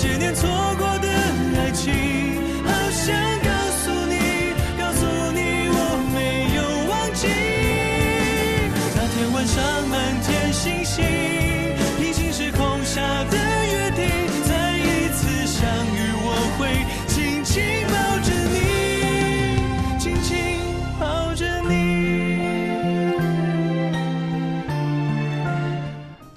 [0.00, 0.48] 那些年错
[0.78, 1.08] 过的
[1.58, 1.92] 爱情，
[2.62, 3.50] 好想告
[3.82, 4.14] 诉你，
[4.78, 5.76] 告诉你我
[6.14, 7.26] 没有忘记。
[8.94, 11.04] 那天晚上满天星星，
[11.98, 13.36] 平行时空下的
[13.66, 14.06] 约定，
[14.46, 16.70] 再一次相遇，我会
[17.08, 20.62] 紧紧抱着你，紧紧
[21.00, 21.74] 抱着你。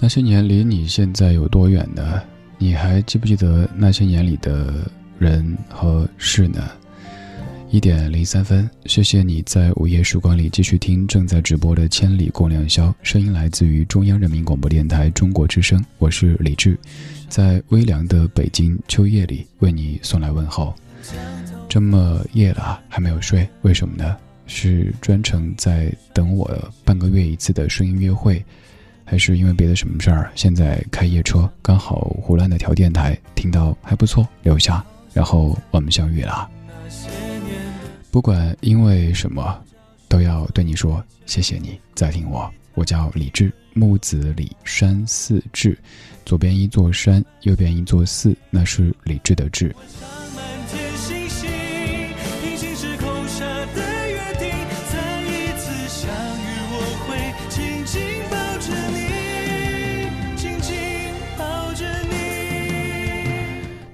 [0.00, 2.20] 那些年离你现在有多远呢？
[2.62, 6.70] 你还记不记得那些年里的人和事呢？
[7.70, 16.78] 一点零三分，谢谢你在午夜时光里继续听正在直播的《千里共良宵》，声音来自于中央人民广播电台中国之声，我是李志，
[17.28, 20.72] 在微凉的北京秋夜里为你送来问候。
[21.68, 24.16] 这么夜了还没有睡，为什么呢？
[24.46, 26.48] 是专程在等我
[26.84, 28.44] 半个月一次的声音约会？
[29.04, 36.48] 还是因为别的什么事儿，现在开夜车，刚好胡乱的调电台，听到还不错，留下，然后我们相遇了。
[38.10, 39.58] 不管因为什么，
[40.08, 42.50] 都要对你说谢谢你在听我。
[42.74, 45.78] 我叫李志，木子李山寺志，
[46.24, 49.74] 左边一座山，右边一座寺，那是李志的志。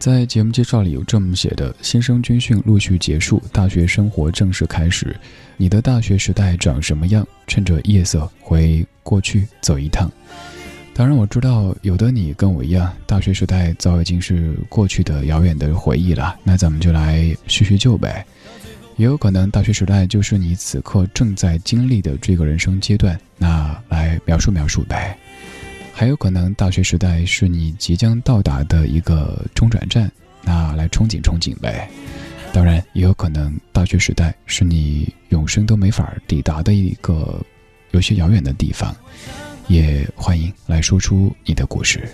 [0.09, 5.15] 在节目介绍里有这么写的：新生军训陆续结束，大学生活正式开始。
[5.59, 7.29] 你的大学时代长什么样？
[7.47, 10.11] 趁着夜色回过去走一趟。
[10.95, 16.35] 当然，我知道有的你跟我一样，大学时代早已经是过去的遥远的回忆了。
[16.43, 18.25] 那咱们就来叙叙旧呗。
[18.97, 25.17] 也有可能大学时代就是你此刻正在经历的这个人生阶段，那来描述描述呗。
[25.99, 30.09] 还有可能大学时代是你即将到达的一个中转站，
[30.45, 31.91] 那来憧憬憧憬呗。
[32.53, 37.45] 当然，也有可能大学时代是你永生都没法抵达的一个
[37.91, 38.95] 有些遥远的地方。
[39.67, 42.09] 也欢迎来说出你的故事。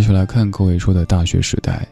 [0.00, 1.86] 继续来看各位说的大学时代，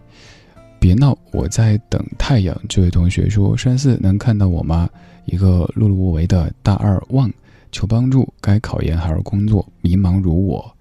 [0.80, 2.58] 别闹，我在等太阳。
[2.66, 4.88] 这位同学说：“山四能看到我吗？”
[5.28, 7.30] 一个碌碌无为的大二望，
[7.70, 9.70] 求帮助，该考研还是工作？
[9.82, 10.74] 迷茫如我，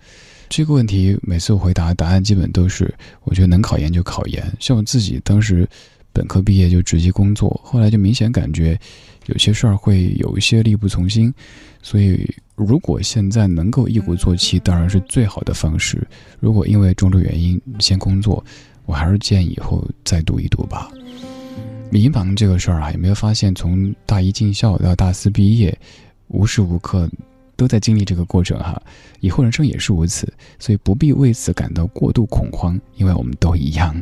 [0.47, 2.95] 这个问题每次回答答案基本都是：
[3.25, 4.41] 我觉得能考研就考研。
[4.57, 5.67] 像我自己当时
[6.13, 8.79] 本科毕业就直接工作，后来就明显感觉
[9.25, 11.33] 有些事儿会有一些力不从心，
[11.81, 12.25] 所以。
[12.57, 16.05] 如果现在能够一鼓作气，当然是最好的方式。
[16.39, 18.43] 如果因为种种原因先工作，
[18.87, 20.89] 我还是建议以后再读一读吧。
[21.91, 25.77] 迷茫这个事儿啊，有没有发现从大一进校到大四毕业，
[26.29, 27.07] 无时无刻
[27.55, 28.81] 都在经历这个过程哈？
[29.19, 30.27] 以后人生也是如此，
[30.57, 33.95] 所以不必为此感到过度恐慌，因为我们都一样。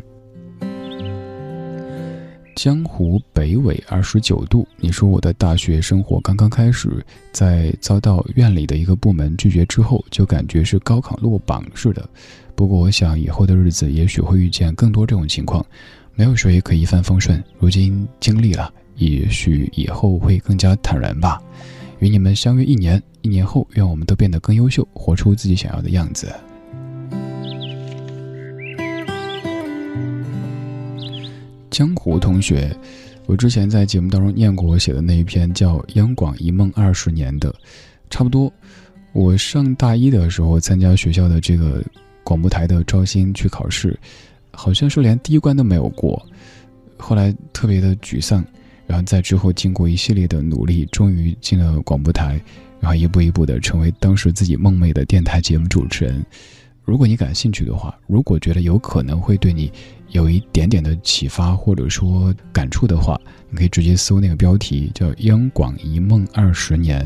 [2.56, 4.68] 江湖北纬二十九度。
[4.78, 12.10] 你说我的大学生活刚刚开始，在遭到院里的一个部门拒绝之后，就感觉是高考落榜似的。
[12.56, 15.64] 不过我想以后的日子也许会遇见更多这种情况，
[16.16, 17.44] 没有谁可以一帆风顺。
[17.60, 21.42] 如今经历了，也许以后会更加坦然吧。
[22.00, 26.34] 与你们相约一年，一年后，愿我们都变得更优秀，活出自己想要的样子。
[31.76, 32.74] 江湖同学，
[33.26, 37.54] 我之前在节目当中念过我写的那一篇叫《央广一梦二十年》的，
[38.10, 38.50] 差不多。
[39.12, 41.84] 我上大一的时候参加学校的这个
[42.24, 44.00] 广播台的招新去考试，
[44.52, 46.26] 好像是连第一关都没有过，
[46.96, 48.42] 后来特别的沮丧。
[48.88, 52.42] 然后在之后经过一系列的努力，终于进了广播台，
[52.80, 56.26] 然后一步一步的成为当时自己梦寐的电台节目主持人。
[56.86, 59.70] 如果你感兴趣的话，如果觉得有可能会对你。
[60.16, 63.20] 有一点点的启发或者说感触的话，
[63.50, 67.02] 你可以直接搜那个标题叫《央广一梦二十年》，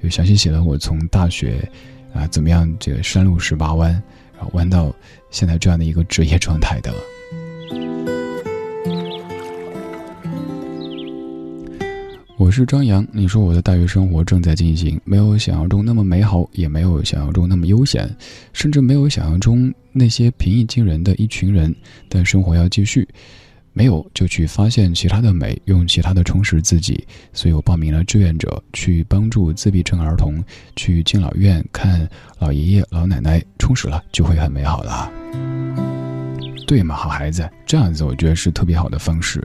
[0.00, 1.68] 有详细写了我从大学
[2.14, 3.92] 啊怎么样这个山路十八弯，
[4.34, 4.90] 然后弯到
[5.30, 6.90] 现在这样的一个职业状态的。
[12.44, 18.06] 我是张扬，你说我的大学生活正在进行，没有想象中那么美好，也没有想象中那么悠闲，
[18.52, 21.74] 甚至没有想象中那些平易近人的一群人。
[22.06, 23.08] 但生活要继续，
[23.72, 27.02] 没有就去发现其他的美，用其他的充实自己。
[27.32, 30.44] 所以我报名了志愿者，去帮助自闭症儿童，
[30.76, 32.06] 去敬老院看
[32.38, 35.10] 老爷爷老奶奶，充实了就会很美好了。
[36.66, 39.42] 对嘛，好孩子，这样子我觉得是特别好的方式。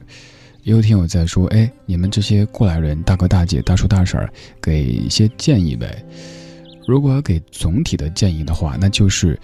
[0.64, 4.30] 也有听友在说：“哎，你们这些过来人，大哥大姐、大叔大婶儿，
[4.62, 6.04] 给一些建议呗。
[6.86, 9.40] 如果要给总体的建议的话，那就是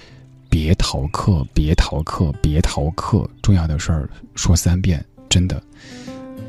[0.50, 3.28] 别逃课，别逃课，别逃课。
[3.42, 5.62] 重要的事儿说三遍，真的。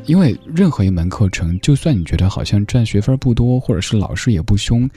[0.07, 4.89] 因为任何一门课程，就算你觉得好像占学分不多，或者是老师也不凶，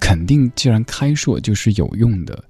[0.00, 2.42] 肯定既然开设就是有用的。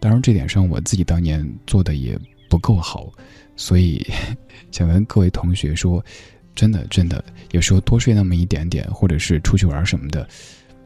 [0.00, 3.12] 当然，这点上我自己当年做的也不够好。”
[3.62, 4.04] 所以，
[4.72, 6.04] 想跟各位同学说，
[6.52, 10.26] 真的真的，有时候多睡那么一点点，或者是出去玩什么的，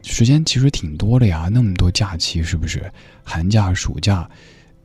[0.03, 1.49] 时间其实挺多的呀。
[1.51, 2.83] 那么多假期，是不是？
[3.23, 4.29] 寒假、暑假、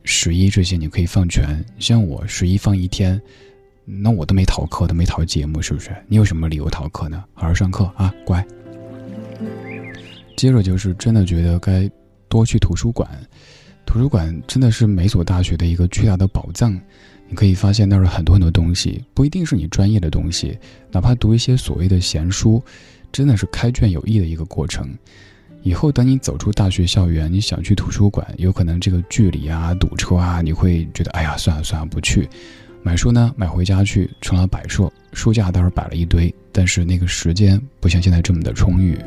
[0.05, 1.63] 十一这些你可以放全。
[1.79, 3.21] 像我十一放一天，
[3.85, 5.95] 那我都没逃课，都没逃节目，是不是？
[6.09, 7.23] 你有什么理由逃课呢？
[7.35, 8.43] 好好上课啊，乖。
[10.35, 11.91] 接着就是真的觉得该
[12.31, 13.07] 多去图书馆，
[13.85, 16.81] 图书馆真的是每所大学的一个巨大的宝藏。
[17.33, 20.59] 你可以发现那儿很多很多东西，不一定是你专业的东西，
[20.91, 22.63] 哪怕读一些所谓的闲书，
[23.11, 24.87] 真的是开卷有益的一个过程。
[25.63, 32.29] 以后等你走出大学校园，你想去图书馆，有可能这个距离啊、堵车啊，你会觉得哎呀，算了算了，不去。
[32.83, 38.99] 买书呢，买回家去成了摆设，书架倒是摆了一堆，但是那个时间不像现在这么的充裕。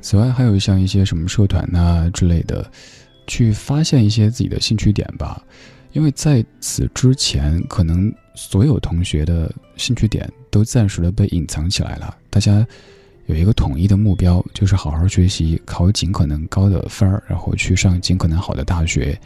[0.00, 2.70] 此外，还有像一些什么社团呐之类的。
[3.30, 5.40] 去发现一些自己的兴趣点吧，
[5.92, 12.16] 因为在此之前，可能所有同学的兴趣点都暂时的被隐藏起来了。
[12.28, 12.66] 大家
[13.26, 19.16] 有一个统一的目标，就是好好学习，考尽可能高的分儿，然后去上尽可能好的大学。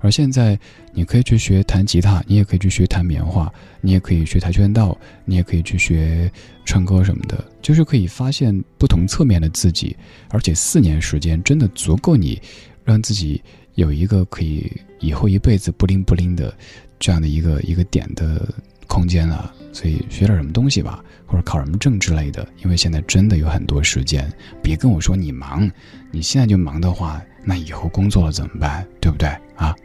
[0.00, 0.56] 而现在，
[0.92, 6.30] 你可以去学弹吉他，你也可以去学弹棉花，你也可以学跆拳道，你也可以去学
[6.64, 9.96] 唱歌什么的，就是可以发现不同侧面的自己。
[10.28, 12.40] 而且四年时间真的足够你，
[12.88, 13.42] 让自己
[13.74, 16.56] 有一个可以以后一辈子不灵不灵的
[16.98, 18.48] 这样的一个一个点的
[18.86, 19.52] 空间了。
[19.74, 22.48] 所以学点什么东西吧，或者考什么证之类的。
[22.64, 24.26] 因为现在真的有很多时间，
[24.62, 25.70] 别跟我说你忙，
[26.10, 28.86] 你现在就忙的话，那以后工作了怎么办？
[29.02, 29.76] 对不对啊？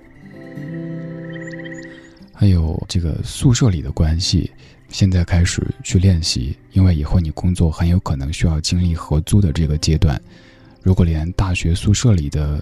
[2.33, 4.49] 还有这个宿舍里的关系，
[4.87, 10.19] 现在开始去练习，因为以后你工作很有可能需要经历合租的这个阶段。
[10.81, 12.61] 如果连大学宿舍里的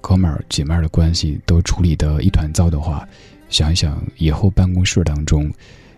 [0.00, 3.06] 哥们儿姐妹儿的关系都处理得一团糟的话，
[3.48, 5.50] 想一想以后办公室当中，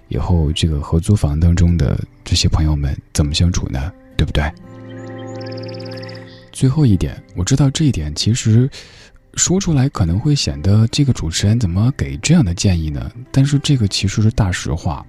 [0.08, 3.92] 以后这个合租房当中的这些朋友们怎么相处呢？
[4.16, 4.50] 对不对？
[6.52, 8.68] 最后一点，我知道这一点其实。
[9.34, 13.12] 说出来可能会显得这个主持人怎么给这样的建议呢？
[13.30, 15.06] 但是这个其实是大实话。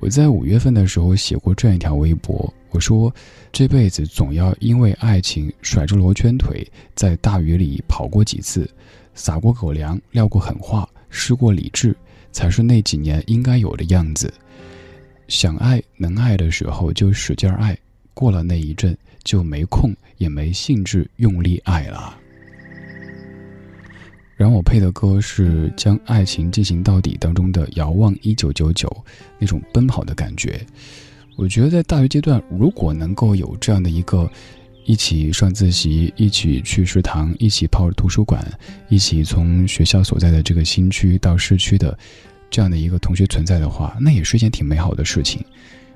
[0.00, 3.12] 我在五月份的时候写过这样一条微博，我说：
[3.50, 8.68] 这辈子总要因为爱情甩着罗圈腿，在大雨里跑过几次，
[9.14, 11.96] 撒过狗粮，撂过狠话，失过理智，
[12.32, 14.32] 才是那几年应该有的样子。
[15.28, 17.74] 想爱能爱的时候就使劲爱，
[18.12, 22.18] 过了那一阵就没空也没兴致用力爱了。
[24.36, 28.88] 然后我配的歌是《将爱情进行到底》当中的《遥望一九九九》，
[29.38, 30.60] 那种奔跑的感觉。
[31.36, 34.30] 我觉得在大学阶段，如果能够有这样的一个
[34.84, 38.44] 一起上自习、一起去食堂、一起泡图书馆、
[38.88, 41.96] 一起从学校所在的这个新区到市区的
[42.50, 45.44] 这样的一个同学存在的话，那也是一件挺美好的事情。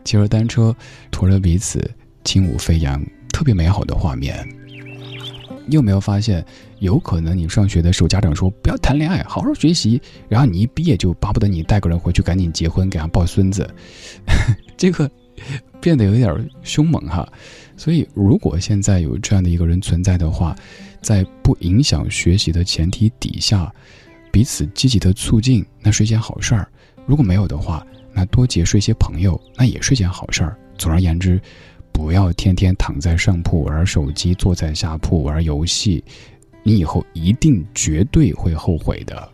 [0.04, 0.74] 骑着单车，
[1.10, 1.88] 驮着彼此，
[2.24, 4.48] 轻舞飞扬，特别美好的画面。
[5.68, 6.44] 你有没有发现？
[6.78, 13.68] 有可能你上学的时候，家长说不要谈恋爱，好好学习，然后你一毕业就巴不得你带个人回去赶紧结婚，给他抱孙子，
[14.76, 15.10] 这个
[15.80, 17.28] 变得有点凶猛哈。
[17.76, 20.56] 所以，如果现在有这样的一个人存在的话，
[21.02, 23.72] 在不影响学习的前提底下，
[24.32, 26.68] 彼此积极的促进，那是一件好事儿。
[27.06, 30.56] 如果没有的话，那多结识一些朋友，那也是一件好事儿。
[30.76, 31.40] 总而言之，
[31.98, 36.02] 不要天天躺在上铺玩手机，坐在下铺玩游戏。
[36.62, 39.28] 你以后一定绝对会后悔的。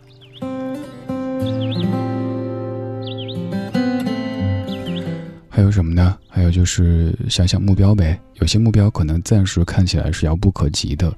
[5.50, 6.16] 还有什么呢？
[6.26, 8.18] 还有就是想想目标呗。
[8.36, 11.14] 有些目标可能暂时看起来是遥不可及的，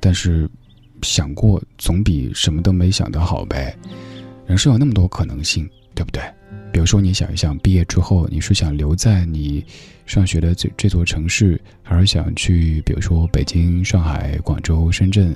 [0.00, 0.48] 但是
[1.02, 3.76] 想过总比什么都没想的好呗。
[4.46, 6.22] 人生有那么多可能性，对不对？
[6.72, 9.64] 比如说，你想一想，毕业之后你是想留在你
[10.06, 15.34] 上学的这这座城市，还是想去，比如说北京、上海、广州、深圳，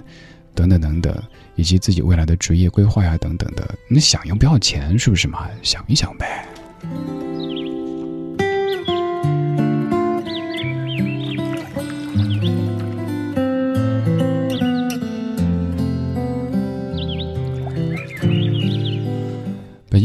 [0.54, 1.22] 等等等等，
[1.56, 5.48] 以及自己未来的职业规划呀，等等的，你想要不要钱，是不是嘛？
[5.62, 6.46] 想一想呗。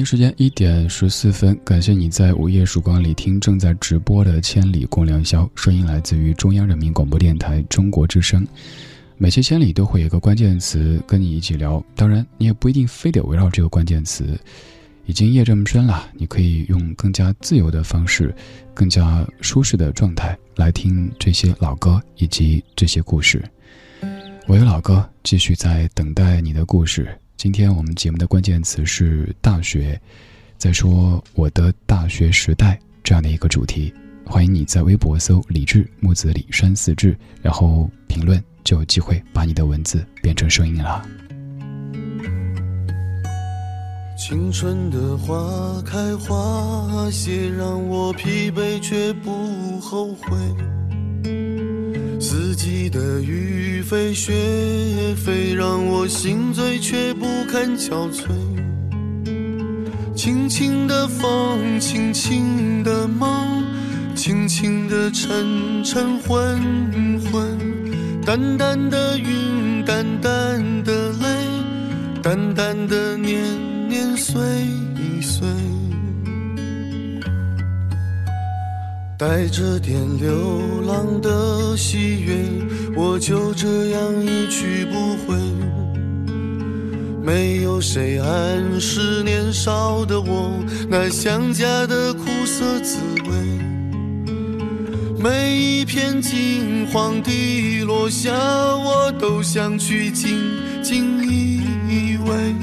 [0.10, 8.48] 时间一点十四分，感谢你在午夜曙光里听正在直播的《千里共良宵》，声音来自于中央人民广播电台中国之声。
[9.18, 14.40] 每期千里都会有一个关键词跟你一起聊，当然你也不一定非得围绕这个关键词。
[15.08, 18.34] 已经夜这么深了，你可以用更加自由的方式，
[18.74, 23.44] 更加舒适的状态来听这些老歌以及这些故事。
[24.48, 27.10] 我有老歌，继续在等待你的故事。
[27.38, 30.02] 今天我们节目的关键词是大学，
[30.58, 33.94] 在说我的大学时代这样的一个主题。
[34.26, 41.08] 欢迎你在微博搜“李志木子李山四志”，然后评论，就有机会把你的文字变成声音了。
[44.18, 50.36] 青春的花开花谢，让我疲惫却不后悔。
[52.20, 54.34] 四季的雨飞雪
[55.16, 58.32] 飞，让我心醉却不堪憔悴。
[60.16, 63.64] 轻轻的风，轻轻的梦，
[64.16, 66.60] 轻轻的沉沉昏
[67.32, 67.58] 昏，
[68.26, 71.28] 淡淡的云，淡淡的泪，
[72.24, 73.44] 淡淡的年
[73.88, 74.42] 年岁
[75.22, 75.48] 岁。
[79.18, 82.36] 带着点流浪的喜悦，
[82.96, 85.36] 我就这样一去不回。
[87.24, 93.36] 没有谁暗示年少的我那想家的苦涩滋味。
[95.20, 100.38] 每一片金黄的落下，我都想去紧
[100.84, 102.54] 紧依偎。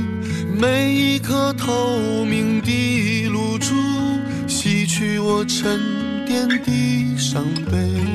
[0.56, 3.74] 每一颗透明的露珠，
[4.46, 5.80] 洗去我沉
[6.24, 8.13] 点滴伤悲。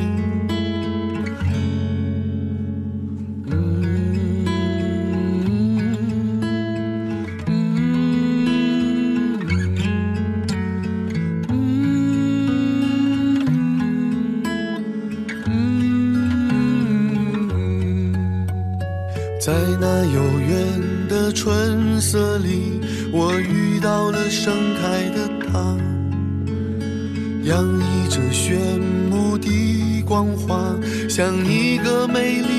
[31.10, 32.59] 像一个美丽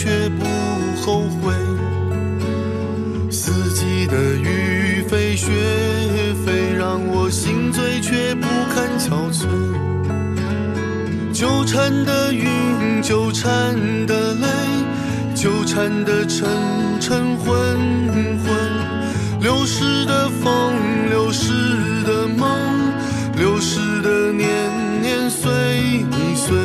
[0.00, 0.44] 却不
[1.02, 1.52] 后悔，
[3.32, 5.50] 四季的雨飞雪
[6.46, 9.48] 飞，让我心醉却不堪憔悴。
[11.32, 12.46] 纠缠的云，
[13.02, 13.74] 纠缠
[14.06, 14.46] 的泪，
[15.34, 16.46] 纠缠的沉
[17.00, 17.56] 沉昏
[18.44, 20.76] 昏，流逝的风，
[21.10, 21.50] 流逝
[22.04, 22.48] 的梦，
[23.36, 24.46] 流逝的年
[25.02, 25.50] 年岁
[26.36, 26.56] 岁，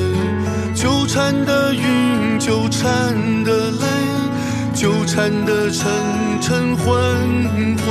[0.76, 2.14] 纠缠的云。
[2.40, 3.16] 纠缠，
[4.84, 5.90] 纠缠的沉
[6.42, 6.94] 沉昏
[7.78, 7.88] 昏，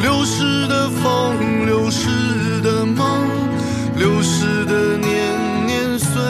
[0.00, 3.26] 流逝的风，流逝的梦，
[3.98, 6.22] 流逝的年年岁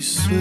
[0.00, 0.34] 岁。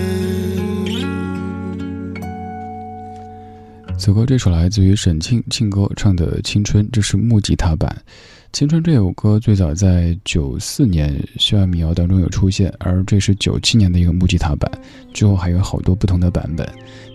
[3.96, 7.96] 此歌这首来自于沈庆庆哥唱的《青春》，这是木吉他版。
[8.56, 14.72] 《青春》这首歌最早在九四年《校园民谣》当中有出现，而这是九七年的一个木吉他版。
[15.14, 16.66] 之后还有好多不同的版本，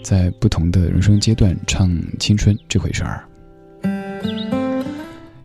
[0.05, 3.25] 在不同的人生阶段唱青春这回事儿。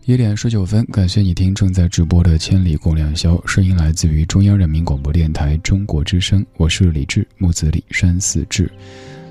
[0.03, 8.69] 一点十九分，感谢你听正在直播的《千里共良宵》，声音来自于中央人民广播电台中国之声，我是李志，木子李，山寺志。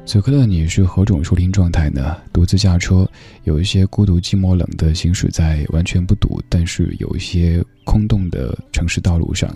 [0.06, 2.16] 此刻的你是何种收听状态呢？
[2.32, 3.08] 独自驾车，
[3.44, 9.52] 有一些孤独、寂寞、冷的行驶在完全不堵，但是有一些空洞的城市道路上，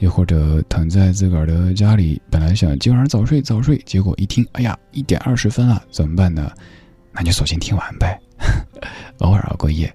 [0.00, 6.50] 又或者躺在自个儿的家里，本来想今晚早睡早睡，结果一听，哎呀，一点二十分了，怎么办呢？
[7.12, 8.20] 那就索性听完呗，
[9.18, 9.94] 偶尔熬个夜。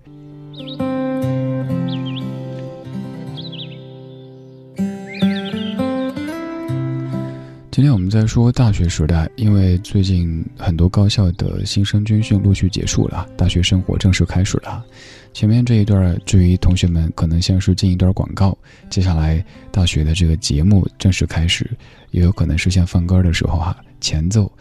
[7.79, 14.83] 今天我们在说大学时代，因为最近很多高校的新生军训陆续结束了，大学生活正式开始了。
[15.31, 18.57] 前面这一段，至于同学们可能像是进一段广告，
[18.89, 21.71] 接下来大学的这个节目正式开始，
[22.11, 24.51] 也有可能是像放歌的时候哈，前奏，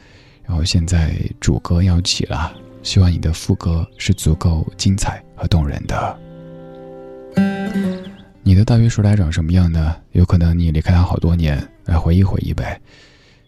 [0.45, 2.53] 然后现在主歌要起了，
[2.85, 6.19] 希望你的副歌是足够精彩和动人的。
[8.45, 9.97] 你的大学时代长什么样呢？
[10.13, 12.81] 有可能你离开他好多年，来回忆回忆呗。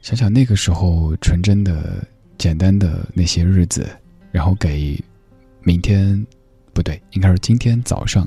[0.03, 2.03] 想想那个时候纯真的、
[2.39, 3.87] 简单的那些日子，
[4.33, 4.99] 然后给
[5.63, 6.27] 明天，
[6.73, 8.27] 不对，应该是今天早上，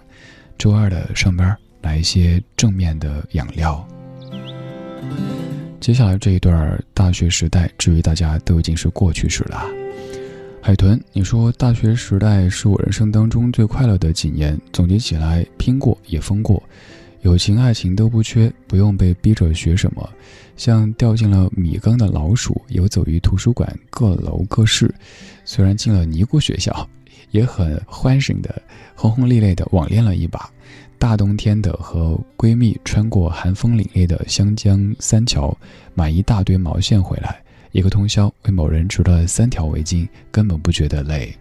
[0.58, 3.86] 周二的上班来一些正面的养料。
[5.80, 9.66] 接下来这一段大学时代，至于大家都已经是过去式了。
[10.62, 16.62] 海豚，你说大学时代是我人生当中最快乐的几年，总结起来，拼过也疯过。
[17.22, 20.08] 友情、爱情都不缺，不用被逼着学什么。
[20.56, 24.94] 像掉进了米缸的老鼠，游走于图书馆各楼各室。
[25.46, 26.88] 虽然进了尼姑学校，
[27.32, 28.62] 也很欢声的、
[28.96, 30.50] 轰轰烈烈的网恋了一把。
[30.98, 35.56] 大冬天的，和闺蜜穿过寒风凛冽的湘江三桥，
[35.94, 41.36] 买一大堆毛线回来，一个通宵为某人织了三条围巾，根本不觉得累。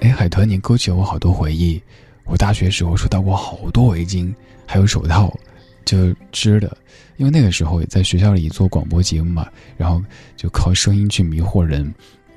[0.00, 1.80] 哎，海豚，你勾起了我好多回忆。
[2.24, 4.34] 我大学时候收到过好多围巾，
[4.66, 5.32] 还有手套，
[5.86, 6.76] 就织的。
[7.16, 10.04] 因为那个时候在学校里做广播节目嘛，然后
[10.36, 11.90] 就靠声音去迷惑人，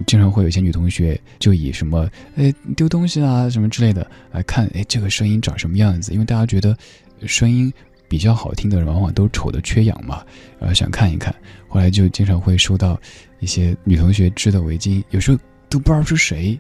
[0.08, 6.14] 经常会有一些女同学就以什么哎丢东西啊什么之类的来看，哎这个声音长什么样子？
[6.14, 6.78] 因为大家觉得
[7.26, 7.70] 声音
[8.08, 10.24] 比较好听的人往往都丑的缺氧嘛，
[10.58, 11.36] 然后想看一看。
[11.68, 12.98] 后来就经常会收到
[13.42, 16.58] 一些女同学织的围巾，有时候都不知道是谁，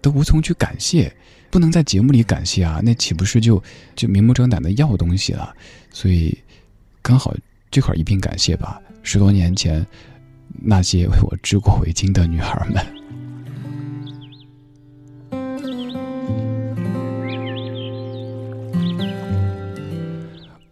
[0.00, 1.12] 都无从去感谢。
[1.50, 3.62] 不能在节目里感谢啊，那岂不是就
[3.94, 5.54] 就明目张胆的要东西了？
[5.90, 6.36] 所以
[7.00, 7.34] 刚好
[7.70, 8.80] 这块一并感谢吧。
[9.02, 9.86] 十多年前
[10.60, 12.97] 那些为我织过围巾的女孩们。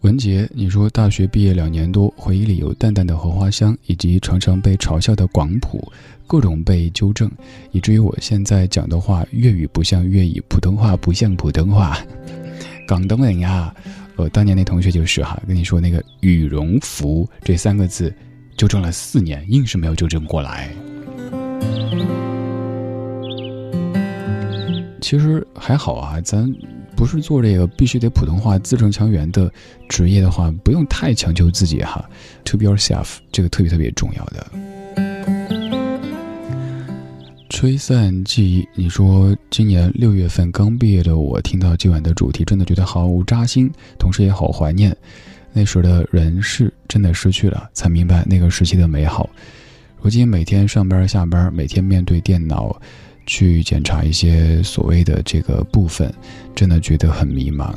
[0.06, 5.92] 文杰，你说大学毕业两年多，回忆里有淡淡的荷花香，以及常常被嘲笑的广普。
[6.28, 7.28] 各种被纠正，
[7.72, 11.98] 以至于我现在讲的话，粤语不像粤语，普通话不像普通话。
[12.86, 13.74] 广东人呀，
[14.14, 18.14] 呃，当年那同学就是哈，跟你说那个羽绒服这三个字，
[18.56, 20.70] 纠正了四年，硬是没有纠正过来。
[25.00, 26.48] 其实还好啊，咱
[26.96, 29.52] 不是做这个必须得普通话字正腔圆的
[29.88, 32.02] 职业的话，不用太强求自己哈。
[32.44, 34.46] To be yourself，这个特别特别重要的。
[37.50, 44.94] 吹散记忆，你说今年六月份刚毕业的我，听到今晚的主题，真的觉得毫无扎心，同时也好怀念
[45.52, 49.30] 那时的人事，真的失去了，才明白那个时期的美好。
[50.02, 52.78] 如今每天上班下班，每天面对电脑
[53.26, 56.12] 去检查一些所谓的这个部分，
[56.54, 57.74] 真的觉得很迷茫。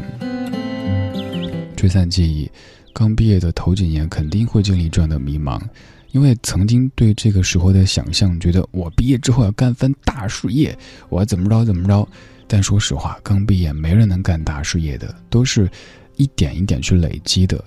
[1.75, 2.49] 追散记忆，
[2.93, 5.59] 刚毕业的头几年肯定会经历这样的迷茫。
[6.11, 10.75] 因为曾经对这个时候的想象，觉得我毕业之后要干番大事业，
[11.07, 12.07] 我要怎么着怎么着。
[12.47, 15.69] 但说实话，刚毕业没人能干大事业的，都是
[16.15, 17.63] 一点一点去累积的。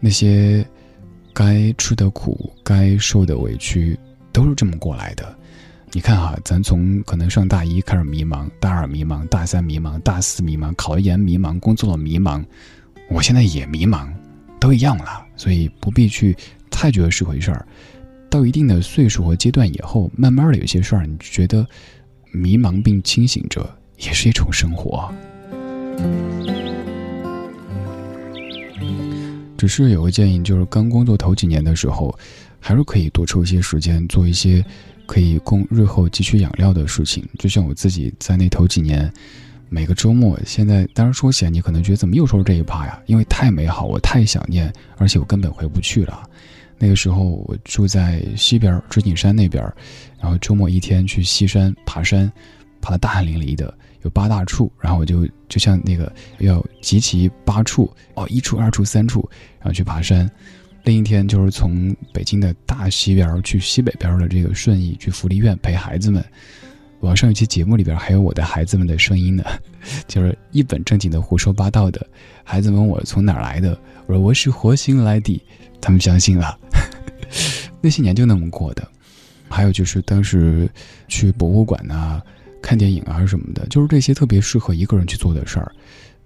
[0.00, 0.66] 那些
[1.32, 3.96] 该吃的苦、该受的委屈，
[4.32, 5.38] 都是这么过来的。
[5.96, 12.44] 你看哈，咱从可能上大一开始迷茫，大二迷茫，大三迷茫，大四迷茫，考研迷茫，工作了迷茫，
[13.08, 14.06] 我现在也迷茫，
[14.60, 16.36] 都一样了，所以不必去。
[16.70, 17.66] 太觉得是回事儿，
[18.28, 21.66] 到一定的岁数和阶段以后，慢慢的有些事儿，你觉得
[22.30, 25.10] 迷茫并清醒着，也是一种生活。
[29.56, 32.14] 只是有个建议，就是刚工作头几年的时候，
[32.60, 34.62] 还是可以多抽一些时间，做一些
[35.06, 37.24] 可以供日后汲取养料的事情。
[37.38, 39.10] 就像我自己在那头几年，
[39.68, 43.00] 每个周末，现在当然说起来，你可能觉得怎么又说这一趴呀？
[43.06, 46.22] 因为太美好，我太想念，而且我根本回不去了。
[46.78, 49.74] 那个时候我住在西边儿织锦山那边儿，
[50.20, 52.30] 然后周末一天去西山爬山，
[52.82, 59.26] 爬的大汗淋漓的，有八大处，然后我就就像那个要集齐八处哦，一处、二处、三处，
[59.58, 60.30] 然后去爬山。
[60.86, 66.24] 另一天就是从北京的大西边去西北边的这个顺义去福利院陪孩子们。
[67.00, 69.44] 网上一期节目里边还有我的孩子们的声音呢，
[70.06, 72.06] 就是一本正经的胡说八道的。
[72.44, 75.42] 孩子问我从哪儿来的，我说我是火星来的。
[75.80, 76.56] 他们相信了，
[77.82, 78.86] 那些年就那么过的。
[79.48, 80.70] 还有就是当时
[81.08, 82.22] 去博物馆啊、
[82.62, 85.72] 看电影啊什么的，就是这些特别适合一个人去做的事儿。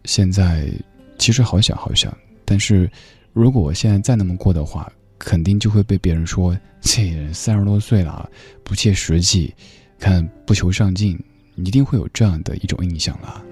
[0.05, 0.71] 现在
[1.19, 2.89] 其实好想好想，但是
[3.33, 8.29] 如果我现在再那么过的话，肯定就会被别人说这人三十多岁了，
[8.65, 9.55] 不切实际，
[9.99, 11.19] 看不求上进，
[11.57, 13.43] 一定会有这样的一种印象了。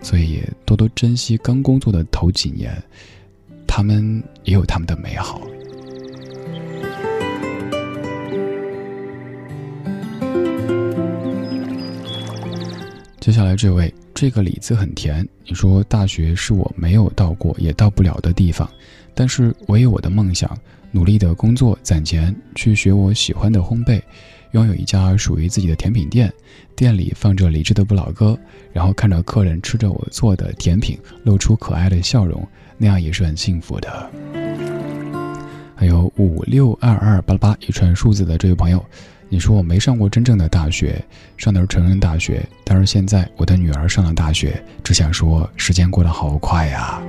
[0.00, 2.82] 所以多多珍惜刚工作的头几年。
[3.68, 5.42] 他们也有他们的美好。
[13.20, 15.28] 接下来这位，这个李子很甜。
[15.44, 18.66] 你说大学是我没有到过也到不了的地方，
[19.16, 20.56] 但是我有我的梦想，
[20.92, 24.00] 努力的工作攒钱去学我喜欢的烘焙，
[24.52, 26.30] 拥有一家属于自己的甜品店，
[26.76, 28.38] 店里放着理智的不老歌，
[28.74, 32.46] 然后看着客人吃着我做的甜品，露出可爱的笑容。
[32.76, 34.10] 那样也是很幸福的。
[35.74, 38.84] 还有五六二二八八一串数字的这位朋友，
[39.30, 41.02] 你说我没上过真正的大学，
[41.38, 47.02] 上的是成人大学，但是现在我的女儿上了大学，只想说时间过得好快呀。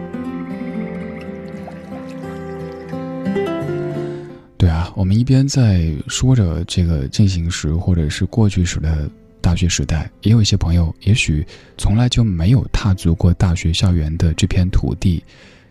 [4.58, 9.10] 对啊我们一边在说着这个进行时或者是过去时的
[9.40, 11.46] 大学时代，也有一些朋友也许
[11.78, 15.24] 从来就没有踏足过大学校园的这片土地，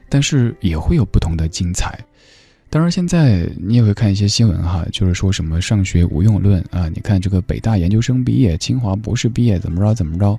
[0.08, 1.98] 但是也会有不同的精彩。
[2.70, 10.38] 当然，现在你也会看一些新闻哈，就是说什么上学无用论啊，你看这个北大研究生毕业，清华博士毕业，怎么着怎么着。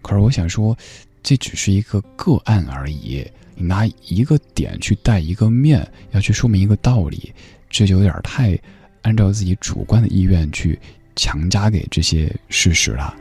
[0.00, 0.76] 可是我想说，
[1.22, 3.24] 这只是一个个案而已。
[3.54, 7.32] 你拿一个点去带一个面，要去说明一个道理，
[7.68, 8.58] 这就有点太
[9.02, 10.78] 按照自己主观的意愿去
[11.16, 13.14] 强加给这些事实了。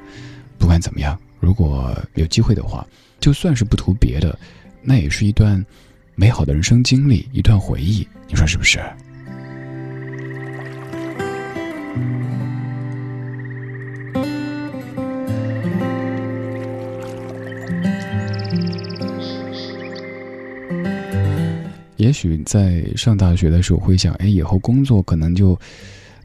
[0.58, 2.86] 不管怎么样，如果有机会的话，
[3.20, 4.38] 就算是不图别的，
[4.82, 5.64] 那也是一段
[6.16, 8.08] 美好的人生经历，一段回忆。
[8.28, 8.80] 你说是不是？
[22.02, 25.56] 也许在上大学的时候会想，哎，以后工作可能就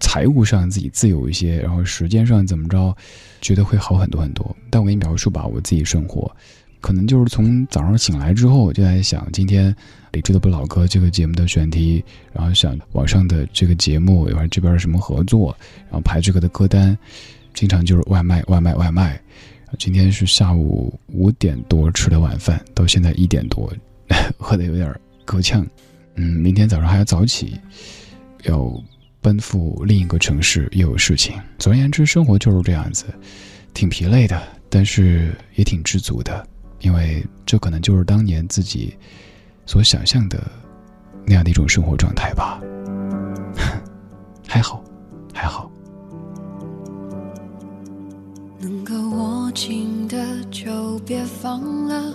[0.01, 2.97] 财务上自己自由一些，然后时间上怎么着，
[3.43, 4.57] 觉得会好很多很多。
[4.71, 6.35] 但我给你描述吧，我自己生活，
[6.81, 9.75] 可能就是从早上醒来之后就在想，今天
[10.13, 15.55] 理智的不老歌这个节目的选题，然后想网上的这个节目，一会儿这边什么合作，
[15.91, 16.97] 然后排这个的歌单，
[17.53, 19.21] 经常就是外卖，外卖，外卖。
[19.79, 23.71] 今天是下午五点多吃的晚饭，到现在一点多，
[24.39, 24.91] 饿的有点。
[25.27, 25.67] 够呛，
[26.15, 27.61] 嗯，明天早上还要早起，
[28.45, 28.73] 要
[29.21, 31.39] 奔赴另一个城市，又有事情。
[31.59, 33.05] 总而言之，生活就是这样子，
[33.75, 36.47] 挺疲累的，但是也挺知足的，
[36.81, 38.97] 因为这可能就是当年自己
[39.67, 40.51] 所想象的
[41.27, 42.61] 那样的一种生活状态吧。
[44.49, 44.83] 还好，
[45.35, 45.71] 还好。
[48.59, 50.17] 能够握紧的
[50.51, 52.15] 就别放了。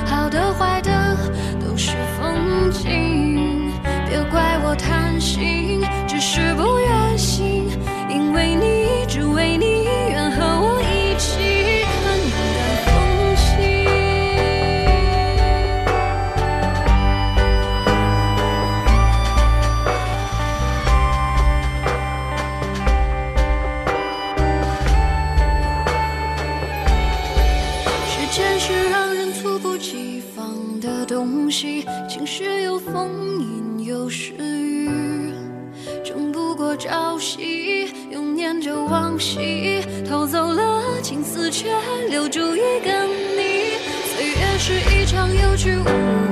[39.21, 41.69] 着往昔，偷走了青丝，却
[42.09, 43.77] 留住一个你。
[44.09, 45.85] 岁月是一场有去无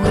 [0.04, 0.09] 回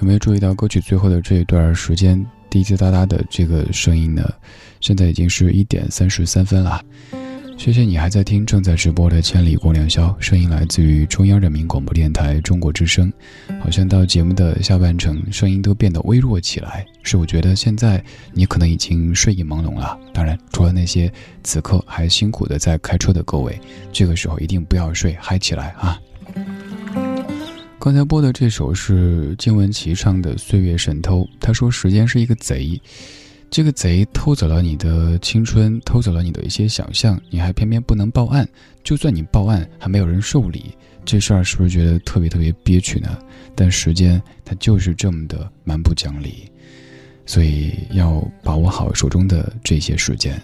[0.00, 4.22] 有没有注意到歌曲最后的这一段时间滴滴答答的这个声音呢？
[4.80, 6.80] 现在已经是一点三十三分了。
[7.56, 13.12] 谢谢你还在听正在直播的《千里共良宵》，声音来自于中央人民广播电台中国之声。
[13.58, 16.86] 好像到节目的下半程，声音都变得微弱起来。
[17.02, 18.00] 是我觉得现在
[18.32, 19.98] 你可能已经睡意朦胧了。
[20.14, 23.60] 当然，除了那些此刻还辛苦的在开车的各位，
[23.92, 25.98] 这个时候一定不要睡，嗨起来啊！
[27.80, 32.78] 刚才播的这首是金玟岐唱的《岁月神偷》，他说时间是一个贼。
[33.50, 38.46] 这个贼偷走了你的青春，偷走了你的一些想象，你还偏偏不能报案。
[38.82, 43.16] 就算你报案，还没有人受理，这事儿是不是觉得特别特别憋屈呢？
[43.54, 46.50] 但时间它就是这么的蛮不讲理，
[47.26, 50.38] 所以要把握好手中的这些时间。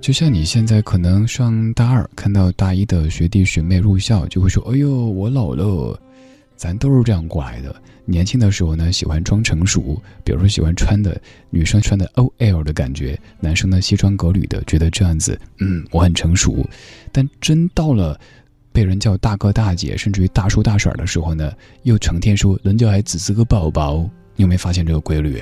[0.00, 6.00] 就像你现在可能上大二，看到大一的学弟学妹入校，就会说：“哎呦，我老了。”
[6.56, 7.74] 咱都是这样过来的。
[8.06, 16.64] 年轻的时候呢，喜欢装成熟，比如说喜欢穿的女生穿的 OL 的感觉，男生呢西装革履的，觉得这样子，嗯，我很成熟。
[17.10, 18.20] 但真到了
[18.72, 21.52] 被人叫大哥大姐，甚至于大叔大婶的时候呢，
[21.84, 24.08] 又成天说人家还只是个宝宝。
[24.36, 25.40] 你有没有发现这个规律？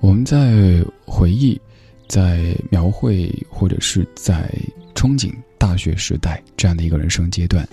[0.00, 1.60] 我们在回忆，
[2.08, 4.50] 在描绘，或者是在
[4.94, 7.68] 憧憬大学时代这样的一个人生阶段。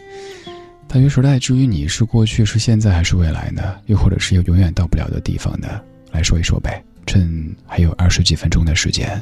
[0.87, 3.75] 大学时代，至于你是过去、是现在还是未来呢？
[3.87, 5.81] 又或者是有永远到不了的地方呢？
[6.11, 9.21] 来说一说呗，趁还有二十几分钟的时间。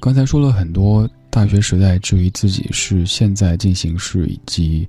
[0.00, 4.88] 刚才说了很多大学时代，至于自己是现在进行式以及。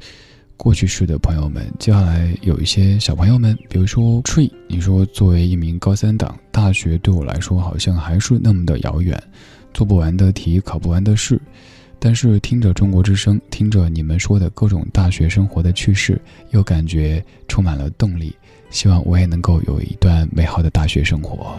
[0.59, 9.17] 过去式的朋友们，接下来有一些小朋友们，比如说 Tree，你说作为一名高三党，大学对我来说好像还是那么的遥远，
[9.73, 11.39] 做不完的题，考不完的试。
[11.97, 18.35] 但是听着中国之声，听着你们说的各种大学生活的趣事，又感觉充满了动力。
[18.69, 21.57] 希望我也能够有一段美好的大学生活。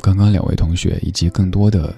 [0.00, 1.94] 刚刚两位同学以及更多的。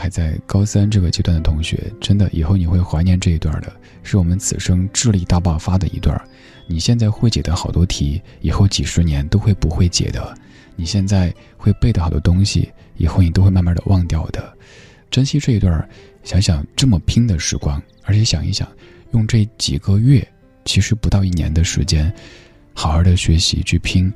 [0.00, 3.70] 还在高三这个阶段的同学，真的以后你会怀念这一段的，
[4.02, 6.18] 是我们此生智力大爆发的一段。
[6.66, 10.34] 你现在会解的好多题，以后几十年都会不会解的；
[10.74, 14.56] 你现在会背的好多东西，以后你都会慢慢的忘掉的。
[15.10, 15.86] 珍惜这一段，
[16.24, 18.66] 想想这么拼的时光，而且想一想，
[19.12, 20.26] 用这几个月，
[20.64, 22.10] 其实不到一年的时间，
[22.72, 24.10] 好好的学习去拼，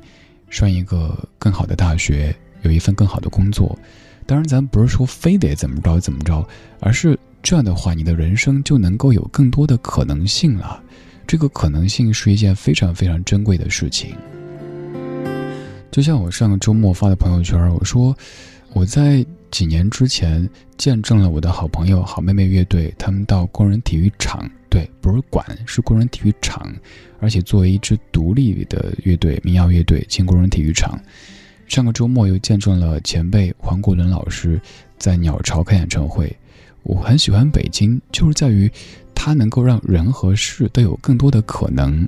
[0.49, 3.77] 上一个更好的大学，有一份更好的工作。
[4.25, 6.47] 当然，咱不是说非得怎么着怎么着，
[6.79, 10.81] 而是这样的话，你的人生就能够有更多的可能性了。
[11.27, 14.15] 这个可能性是一件非常非常珍贵的事情。
[15.91, 18.15] 就像我上个周末发的朋友圈，我说
[18.73, 26.73] 我在几年之前见证了我的好朋友好妹妹乐队，他们到工人体育场，对，不是馆，是工人体育场，
[27.19, 30.99] 而且作为一支独立的乐队，民谣乐队进工人体育场。
[31.67, 34.59] 上个周末又见证了前辈黄国伦老师
[34.97, 36.33] 在鸟巢开演唱会。
[36.83, 38.71] 我很喜欢北京，就是在于
[39.15, 42.07] 它能够让人和事都有更多的可能。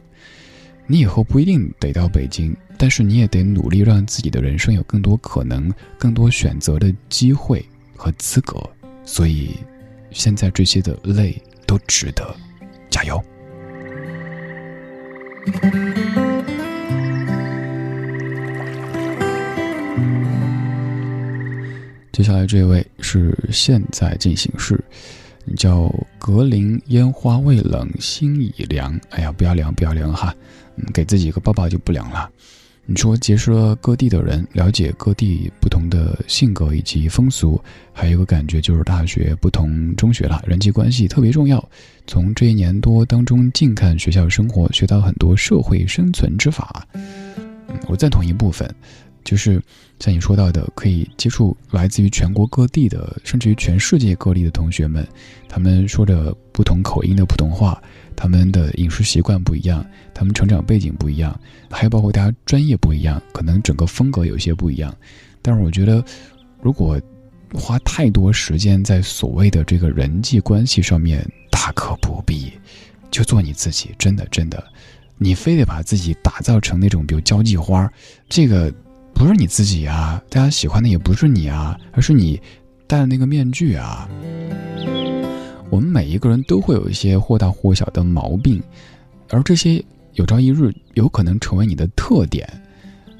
[0.85, 7.65] 你以后不一定得到北京，但是你也得努力让自己的人生有更多可能、更多选择的机会
[7.95, 8.61] 和资格。
[9.03, 9.55] 所以，
[10.11, 12.35] 现在这些的累都值得，
[12.89, 13.21] 加油！
[22.17, 24.83] 接下来这位是现在进行式，
[25.45, 28.99] 你叫格林烟花未冷心已凉。
[29.11, 30.33] 哎呀，不要凉，不要凉哈，
[30.77, 32.27] 嗯，给自己一个抱抱就不凉了。
[32.87, 37.61] 你说结识了各地的人，了解各地不同的性格以及风俗，
[37.93, 41.63] 还有一个感觉就是大学不同中学了，人际关系特别重要。
[42.07, 46.83] 从这一年多当中近看学校生活，学到很多社会生存之法。
[46.93, 47.35] 嗯，
[47.87, 48.67] 我赞同一部分。
[49.23, 49.61] 就是
[49.99, 55.05] 像你说到的，可以接触来自于全国各地的，甚至于全世界各地的同学们，
[55.49, 57.81] 他们说着不同口音的普通话，
[58.15, 59.83] 他们的饮食习惯不一样，
[60.13, 61.37] 他们成长背景不一样，
[61.71, 64.95] 还有包括大家专业不一样，可能整个风格有些不一样。
[65.41, 66.03] 但是我觉得，
[66.61, 67.01] 如果
[67.53, 72.53] 花太多时间在所谓的这个人际关系上面，大可不必，
[73.09, 73.89] 就做你自己。
[73.97, 74.63] 真的，真的，
[75.17, 77.91] 你非得把自己打造成那种比如交际花，
[78.29, 78.71] 这个。
[79.17, 82.39] 不是你自己啊，大家喜欢的也不是你啊，而是你
[82.85, 84.07] 戴的那个面具啊。
[85.71, 88.61] 我们每一个人都会有一些或大或小的毛病，
[89.31, 92.47] 而这些有朝一日有可能成为你的特点，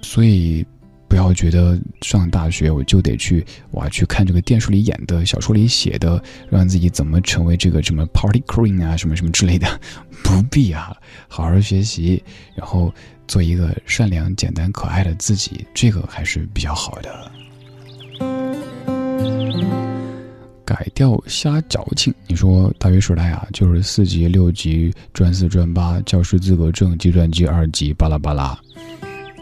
[0.04, 0.64] 所以
[1.08, 9.68] 不要觉得上大学我就得去哇去看这个电视里演的小说里写的，让自己怎么成为这个什么 party queen 啊什么什么之类的，
[10.24, 10.96] 不必啊，
[11.28, 12.24] 好好学习，
[12.56, 12.94] 然后。
[13.28, 17.30] 做一个善良、简单、可爱的自己，这个还是比较好的。
[20.64, 28.58] 改掉瞎矫情，你说大学时代啊，就是四级、六级、专四、专八、教师资格证、计算机二级，巴拉巴拉，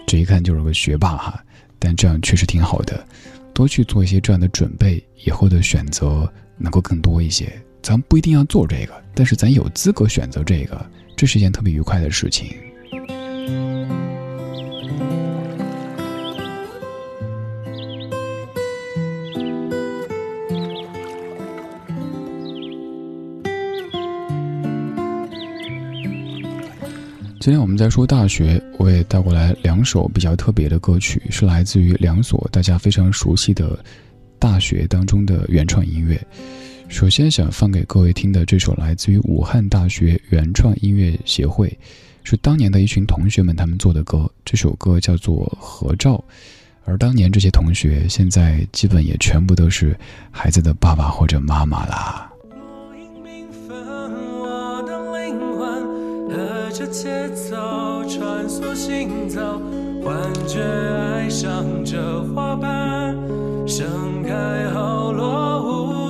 [0.08, 1.45] 这一看就是个学霸哈。
[1.80, 3.06] 但这样确实挺好的，
[3.54, 7.52] 多去做一些这样的准备，以后的选择能够更多一些。
[7.82, 12.48] 咱不一定要做这个，但是咱有资格选择这个，这是一件特别愉快的事情。
[27.46, 33.78] 今天我们在说大学我也带过来两首比较特别的歌曲是来自于两所大家非常熟悉的
[34.40, 36.20] 大学当中的原创音乐。
[36.90, 41.72] 首先想放给各位听的这首来自于武汉大学原创音乐协会
[42.24, 46.24] 是当年的一群同学们他们做的歌这首歌叫做合照。
[46.84, 49.96] 而当年这些同学现在基本也全部都是
[50.32, 52.32] 孩子的爸爸或者妈妈啦。
[56.76, 57.56] 着节奏
[58.04, 59.40] 穿梭行走
[60.04, 60.14] 幻
[60.46, 63.16] 觉爱上这花瓣
[63.66, 66.05] 盛开后落无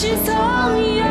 [0.00, 0.34] 是总
[0.96, 1.09] 有。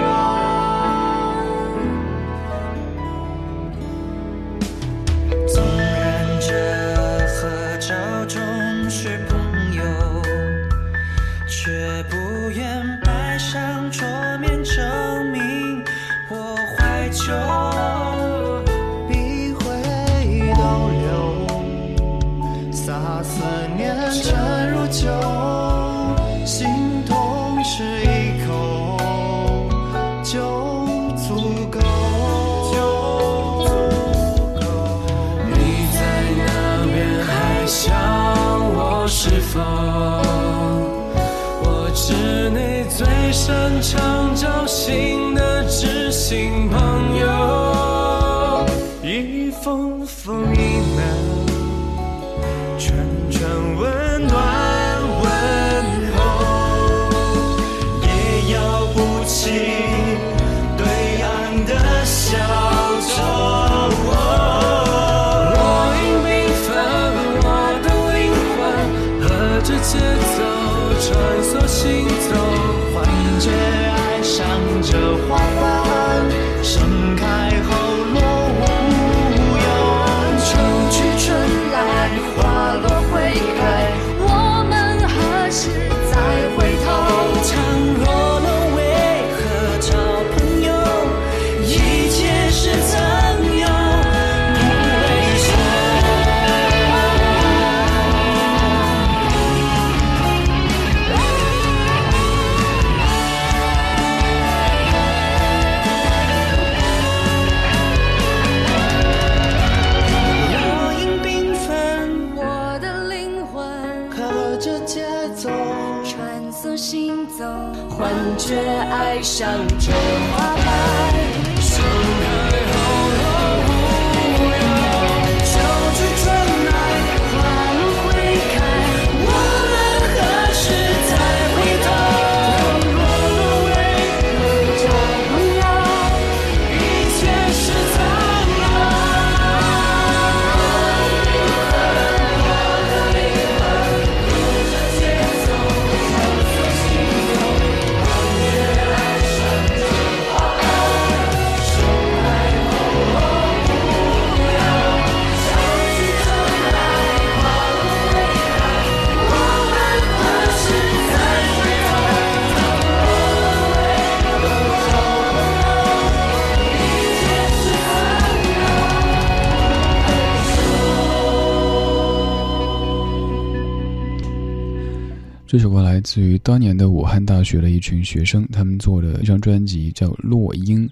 [176.00, 180.88] 来自于当年的武汉大学的一群学生，他们做的一张专辑叫《落英》，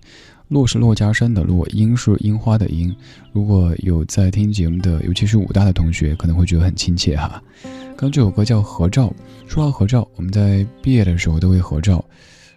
[0.49, 2.93] 落是珞珈山的落，樱是樱花的樱。
[3.32, 7.41] 如果有在听节目的，尤其是武大的同学，可能会觉得很亲切哈。
[7.95, 9.08] 刚这首歌叫《合照》，
[9.49, 12.03] 说到合照，我们在毕业的时候都会合照，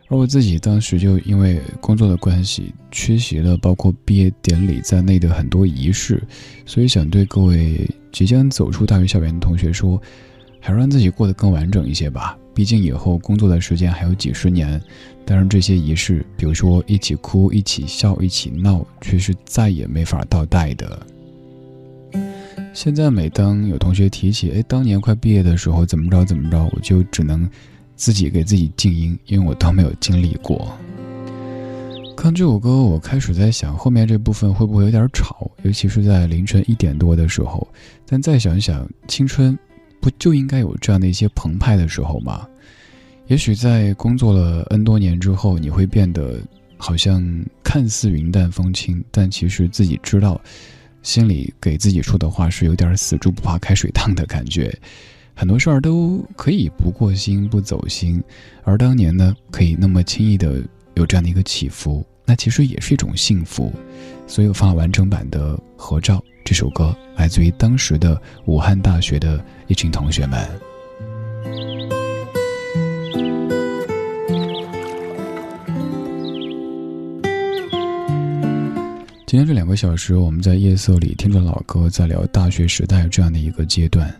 [0.09, 6.20] 而我自己当时就因为工作的关系，缺席了包括毕业典礼在内的很多仪式，
[6.66, 10.03] 所以想对各位即将走出大学校园的同学说。
[10.62, 14.80] 还让自己过得更完整一些吧，毕竟以后工作的时间还有几十年。
[15.24, 21.07] 但是这些仪式，比如说一起哭、一起笑、一起闹，却是再也没法倒带的。
[22.72, 27.48] 现在每当有同学提起，哎，当年快毕业的时候怎么着怎么着，我就只能
[27.94, 30.76] 自己给自己静音，因为我都没有经历过。
[32.16, 37.66] 看这首歌，我开始在想后面这部分会不会有点吵，尤其是在凌晨一点多的时候。
[38.05, 39.57] 但再想想，青春。
[40.01, 42.46] 不就应该有这样的一些澎湃的时候吗？
[43.26, 46.40] 也许在工作了 N 多年之后，你会变得
[46.76, 47.22] 好像
[47.62, 50.40] 看似云淡风轻，但其实自己知道，
[51.03, 54.76] 心里给自己说的话是有点死猪不怕开水烫的感觉。
[55.32, 58.22] 很多事儿都可以不过心不走心，
[58.64, 60.61] 而当年呢，可以那么轻易的
[60.94, 63.72] 有这样的一个起伏，那其实也是一种幸福。
[64.26, 66.22] 所以我放完整版的合照。
[66.51, 70.44] 这首歌来自于当时的武汉大学的一群同学们。
[79.24, 84.12] 今天这两个小时，我们在夜色里听着老歌，在聊大学时代这样的一个阶段。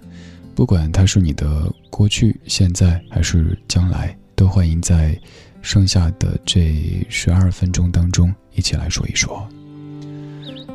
[0.55, 5.21] 不管它是你的过去、现在还是将来，都欢迎在
[5.63, 9.45] 剩下的这十二分钟当中一起来说一说。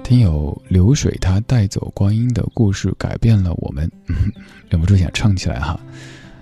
[0.06, 3.92] 听友流水，他带走光阴的故事改变了我们，
[4.70, 5.80] 忍不住想唱起来哈。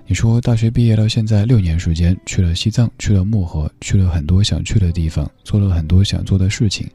[0.06, 6.86] 你说大学毕业到现在六年时间，去了西藏，去了漠河，去了很多想去的地方，做了很多想做的事情。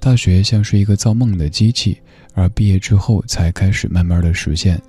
[0.00, 1.98] 大学像是一个造梦的机器，
[2.32, 4.80] 而毕业之后才开始慢慢的实现。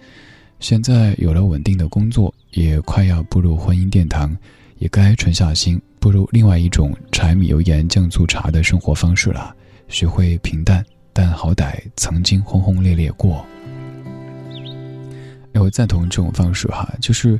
[0.61, 4.33] 现在有了稳定的工作，也快要步入婚姻殿堂，
[4.77, 9.53] 也该沉下心，步入另外一种柴米油盐酱醋茶的生活方式了，
[9.89, 10.81] 学会平淡。
[11.21, 13.45] 但好歹曾经轰轰烈烈过，
[15.51, 17.37] 哎我赞同这种方式哈，就是，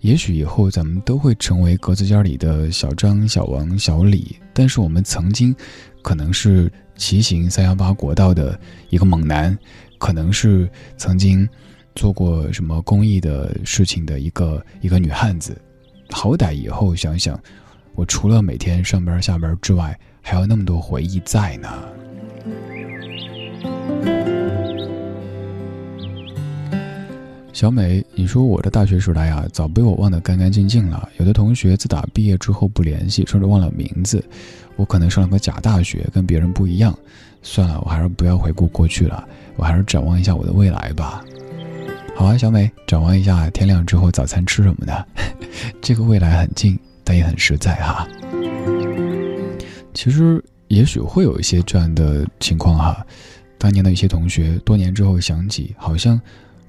[0.00, 5.54] 也许以后咱们都会成为格子间里的小张、小王、小李，但是我们曾经，
[6.02, 8.58] 可能是骑行三幺八国道的
[8.90, 9.56] 一个猛男，
[9.98, 11.48] 可能是曾经
[11.94, 15.56] 做过什么公益的事情的一个一个女汉子，
[16.10, 17.40] 好歹以后想想，
[17.94, 21.70] 我除了每天上班下班之外，还有那么多回忆在呢。
[27.52, 31.08] 小美，你说我的大学时代啊，早被我忘得干干净净了。
[31.16, 34.22] 有的同学自打毕业之后不联系，甚至忘了名字。
[34.76, 36.96] 我可能上了个假大学，跟别人不一样。
[37.42, 39.26] 算了，我还是不要回顾过去了，
[39.56, 41.24] 我还是展望一下我的未来吧。
[42.14, 44.92] 好啊，小美，展望一下天亮之后早餐吃什么呢？
[45.80, 48.06] 这个未来很近，但也很实在哈。
[49.94, 53.06] 其实也许会有一些这样的情况哈。
[53.58, 56.20] 当年的一些同学，多年之后想起，好像。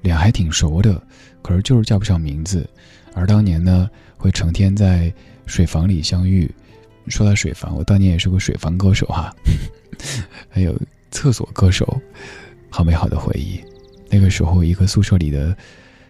[0.02, 1.02] 脸还挺熟的，
[1.42, 2.64] 可是就是叫不上名字。
[3.14, 5.12] 而当年呢，会成天在
[5.44, 6.48] 水房里相遇。
[7.08, 9.34] 说到水房，我当年也是个水房歌手哈，
[10.48, 10.80] 还有
[11.10, 12.00] 厕所歌手，
[12.70, 13.60] 好美好的回忆。
[14.08, 15.54] 那个时候，一个宿舍里的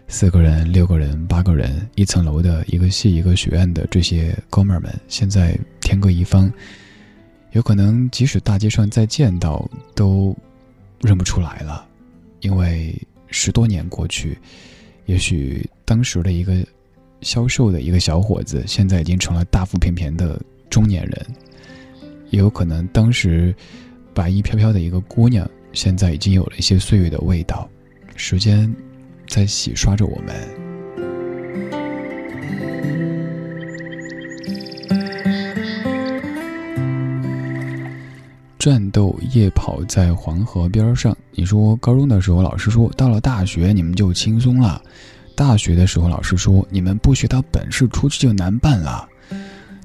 [0.06, 6.52] 四个人、六个人、八个人，一层楼的一个系、一个学院的这些哥们儿们，现在天各一方，
[7.52, 10.36] 有可能即使大街上再见到，都
[11.00, 11.86] 认不出来了，
[12.40, 12.94] 因为。
[13.30, 14.38] 十多年过去，
[15.04, 16.66] 也许当时的一个
[17.20, 20.40] 消瘦的一个小伙子，现在已经成了大腹便便的
[20.70, 21.22] 中年人；
[22.30, 23.54] 也有可能当时
[24.14, 27.68] 白衣飘飘的一个姑娘，现在已经有了一些岁月的味道。
[28.16, 28.74] 时间
[29.28, 30.57] 在洗刷着我们。
[38.68, 41.16] 战斗夜跑在黄河边上。
[41.30, 44.78] 你说高中的时候，老师说到了大学你们就轻松了；
[45.34, 49.08] 大学的时候，老师说你们不学到本事，出去就难办了。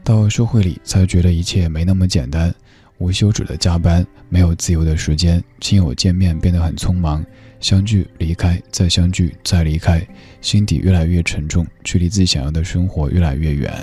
[0.03, 2.53] 到社会里才觉得一切没那么简单。
[2.97, 7.25] 无休止的加班，没有自由的时间，亲友见面变得很匆忙，
[7.61, 10.05] 相聚离开，再相聚再离开，
[10.41, 13.73] 心底越来越沉重，距离自己想要的生活越来越远。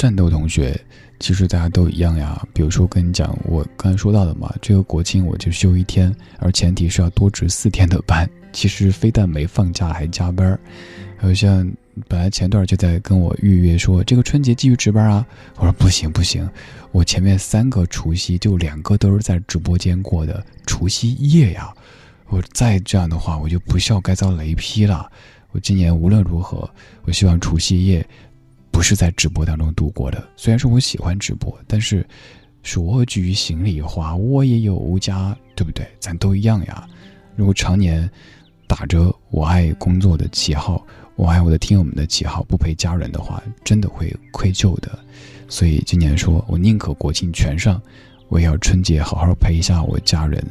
[0.00, 0.80] 战斗同学，
[1.18, 2.42] 其实大家都一样呀。
[2.54, 10.60] 比如说，跟你讲，我刚才说到的嘛，这个国庆我就休一天，而前提是要多值四天的班，其实非但没放假，还加班儿。
[11.18, 11.70] 还有像
[12.08, 15.26] 本来前段就在跟我预约说这个春节继续值班啊，
[15.56, 16.48] 我说不行不行，
[16.92, 21.70] 我前面三个除夕就两个都是在直播间过的除夕夜呀，
[22.28, 25.12] 我再这样的话我就不孝该遭雷劈了。
[25.52, 26.70] 我今年无论如何，
[27.02, 28.06] 我希望除夕夜
[28.70, 30.28] 不是在直播当中度过的。
[30.36, 32.06] 虽然说我喜欢直播，但是
[32.62, 35.86] 说句心里话，我也有家，对不对？
[35.98, 36.88] 咱都一样呀。
[37.36, 38.08] 如果常年
[38.66, 44.98] 打着我爱工作的旗号，我爱我的听友们的旗号，不陪家人的话，真的会愧疚的。
[45.48, 47.80] 所以今年说我宁可国庆全上，
[48.28, 50.44] 我也要春节好好陪一下我家人，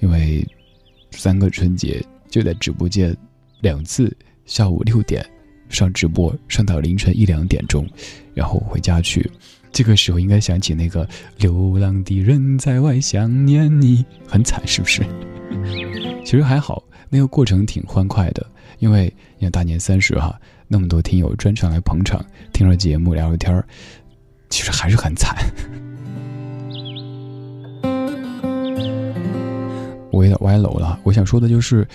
[0.00, 0.46] 因为
[1.10, 3.16] 三个春节就在直播间。
[3.60, 5.24] 两次下午六点
[5.68, 7.86] 上直播，上到凌晨一两点钟，
[8.34, 9.30] 然后回家去。
[9.72, 15.02] 这个时候应该想起那个流浪的人在外想念你，很惨是不是？
[16.24, 18.46] 其实还好，那个过程挺欢快的，
[18.78, 20.38] 因为你看大年三十哈，
[20.68, 23.66] 那么多听友专程来捧场，听着节目聊聊天儿，
[24.48, 25.36] 其实还是很惨。
[30.12, 31.86] 我有点歪楼了，我想说的就是。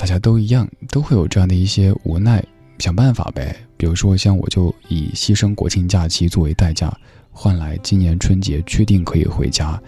[0.00, 2.40] 大家都一样，都会有这样的一些无奈，
[2.78, 3.54] 想办法呗。
[3.76, 6.92] 比如说，像我就以牺牲国庆假期作为代价，
[7.30, 9.80] 换来今年春节确定可以回家。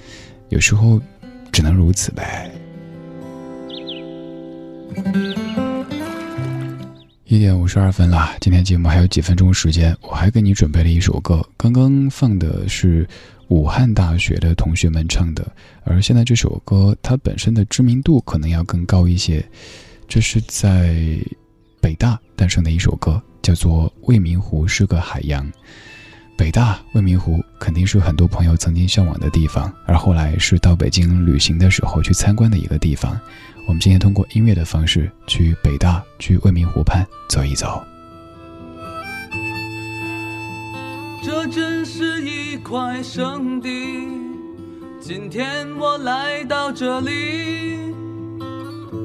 [0.48, 1.00] 有时候，
[1.50, 2.50] 只能如此呗。
[7.24, 11.44] 一点五十二分了，今天节目还有几分钟时间，我还给你准备了一首歌。
[11.56, 13.08] 刚刚放的是
[13.46, 15.46] 武汉大学的同学们唱的，
[15.84, 19.44] 而现在这首歌它本身的知名度可能要更高一些。
[20.08, 21.18] 这是在
[21.80, 25.44] 北大诞生的一首歌，叫做《未名湖是个海洋》。
[26.36, 33.18] 北大未名湖肯定是很多朋友曾经向往的地方，而后来是到北京旅行的时候去参观的一个地方。
[33.66, 37.82] 我们今天通过音乐的方式去北大，去未名湖畔走一走。
[41.22, 43.68] 这真是一块圣地，
[44.98, 47.94] 今天我来到这里。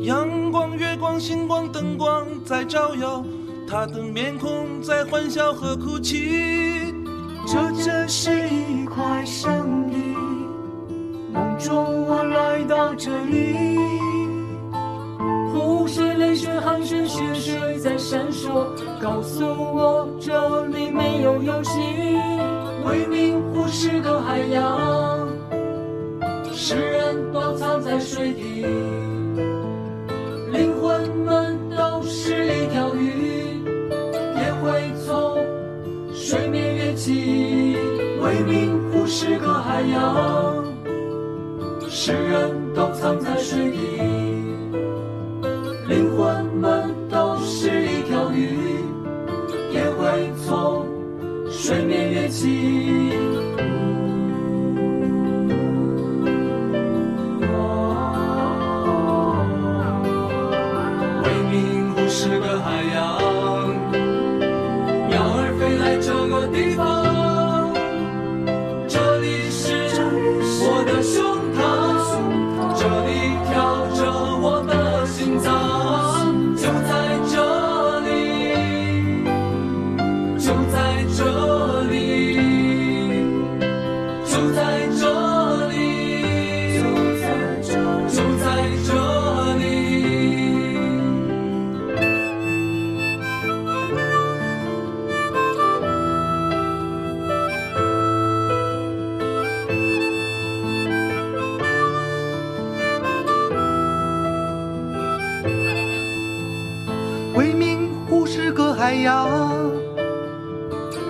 [0.05, 3.25] 阳光、月光、星光、灯光在照耀，
[3.67, 6.93] 他的面孔在欢笑和哭泣。
[7.47, 9.97] 这真是一块圣地，
[11.33, 13.79] 梦中我来到这里。
[15.51, 18.67] 湖水、泪水、汗水、血水在闪烁，
[19.01, 21.79] 告诉我这里没有游戏。
[22.85, 25.27] 未名湖是个海洋，
[26.53, 28.63] 世人都藏在水底。
[39.07, 40.65] 是个海洋，
[41.87, 44.24] 世人都藏在水底。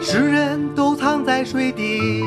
[0.01, 2.21] 世人都藏在水底，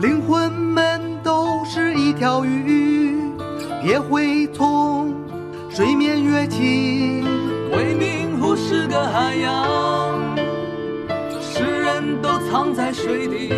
[0.00, 3.18] 灵魂们都是一条鱼，
[3.82, 5.12] 也会从
[5.68, 7.24] 水面跃起。
[7.72, 10.36] 未名湖是个海洋，
[11.40, 13.52] 世人都藏在水底，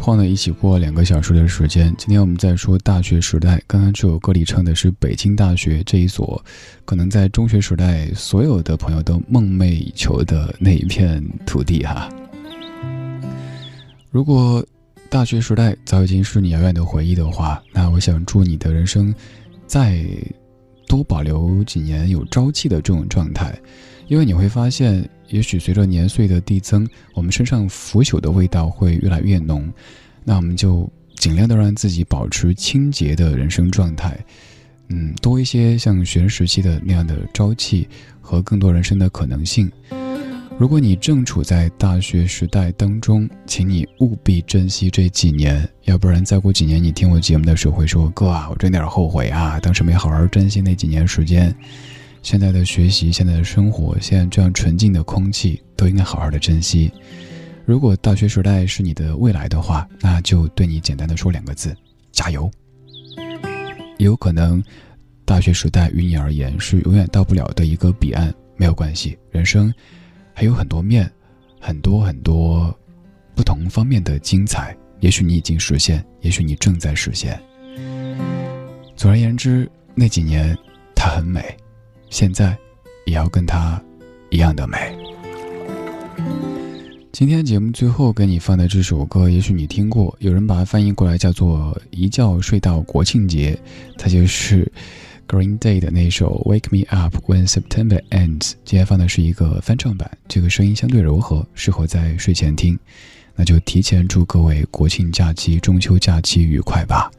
[0.00, 1.94] 晃呢一起过两个小时的时间。
[1.98, 6.42] 今天我们在说大学时代，刚刚这首歌里唱的是北京大学这一所，
[6.86, 12.08] 可能在中学时代所有的朋友都梦寐以求的那一片土地哈。
[14.10, 14.64] 如果
[15.10, 19.14] 大学时代早已经是你遥远的回忆的话，那我想祝你的人生
[19.66, 20.02] 再
[20.88, 23.54] 多保留几年有朝气的这种状态，
[24.08, 29.72] 因为你会发现，也许随着年岁的递增，我们身上腐朽的味道会越来越浓，
[30.24, 34.18] 那我们就尽量的让自己保持清洁的人生状态，
[34.88, 37.88] 嗯，多一些像学生时期的那样的朝气
[38.20, 39.70] 和更多人生的可能性。
[40.58, 51.54] 如果你正处在大学时代当中，请你务必珍惜这几年，要不然再过几年你听我节目的时候会说：“哥啊，我真有点后悔啊，当时没好好珍惜那几年时间。”
[52.22, 56.92] 现在的学习，现在的生活，现在这样纯净的空气，都应该好好的珍惜。
[57.64, 61.74] 如果大学时代是你的未来的话，那就对你简单的说两个字：
[62.12, 62.50] 加油。
[63.98, 64.62] 也有可能，
[65.24, 69.72] 大学时代于你而言是永远到不了的一个彼岸，没有关系，人生。
[70.34, 71.10] 还有很多面，
[71.60, 72.74] 很多很多
[73.34, 74.76] 不同方面的精彩。
[75.00, 77.40] 也许你已经实现，也许你正在实现。
[78.96, 80.56] 总而言之，那几年
[80.94, 81.56] 它很美，
[82.10, 82.54] 现在
[83.06, 83.82] 也要跟它
[84.28, 84.94] 一样的美。
[87.12, 93.58] 今天节目最后给你放的这首歌，也许你听过，有人把它翻译过来叫做“一觉睡到国庆节”，
[93.98, 94.70] 它就是
[95.28, 98.52] Green Day 的那首 Wake Me Up When September Ends。
[98.64, 102.78] 今天放的是一个翻唱版，这个声音相对柔和，适合在睡前听。
[103.34, 107.10] 那就提前祝各位国庆假期、中秋假期愉快吧。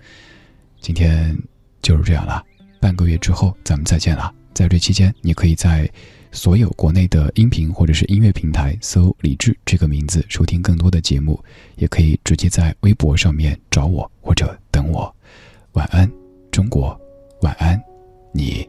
[0.79, 1.37] 今天
[1.81, 2.43] 就是这样了，
[2.79, 4.33] 半个月之后咱们再见了。
[4.53, 5.89] 在这期间，你可以在
[6.31, 11.41] 所有国内的音频或者是音乐平台搜“李志”这个名字收听更多的节目，
[11.75, 15.13] 也可以直接在微博上面找我或者等我。
[15.73, 16.11] 晚安，
[16.51, 16.99] 中国，
[17.41, 17.81] 晚安，
[18.33, 18.67] 你。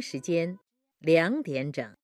[0.00, 0.58] 时间
[0.98, 1.99] 两点整。